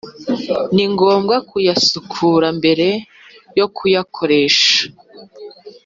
ni 0.75 0.85
ngombwa 0.91 1.35
kuyasukura 1.49 2.47
mbere 2.59 2.87
yo 3.59 3.65
kuyakoresha. 3.75 4.69